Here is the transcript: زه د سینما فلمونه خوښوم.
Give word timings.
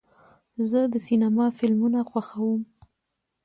زه 0.69 0.79
د 0.93 0.95
سینما 1.07 1.45
فلمونه 1.57 1.99
خوښوم. 2.09 2.61